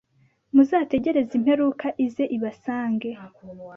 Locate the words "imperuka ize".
1.39-2.23